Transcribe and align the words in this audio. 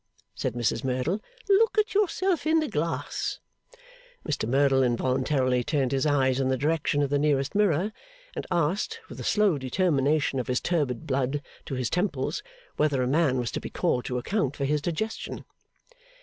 said 0.33 0.55
Mrs 0.55 0.83
Merdle. 0.83 1.21
'Look 1.47 1.77
at 1.77 1.93
yourself 1.93 2.47
in 2.47 2.59
the 2.59 2.67
glass.' 2.67 3.37
Mr 4.27 4.49
Merdle 4.49 4.81
involuntarily 4.81 5.63
turned 5.63 5.91
his 5.91 6.07
eyes 6.07 6.39
in 6.39 6.49
the 6.49 6.57
direction 6.57 7.03
of 7.03 7.11
the 7.11 7.19
nearest 7.19 7.53
mirror, 7.53 7.93
and 8.35 8.47
asked, 8.49 8.99
with 9.09 9.19
a 9.19 9.23
slow 9.23 9.59
determination 9.59 10.39
of 10.39 10.47
his 10.47 10.59
turbid 10.59 11.05
blood 11.05 11.43
to 11.67 11.75
his 11.75 11.91
temples, 11.91 12.41
whether 12.77 13.03
a 13.03 13.07
man 13.07 13.37
was 13.37 13.51
to 13.51 13.59
be 13.61 13.69
called 13.69 14.05
to 14.05 14.17
account 14.17 14.55
for 14.57 14.65
his 14.65 14.81
digestion? 14.81 15.45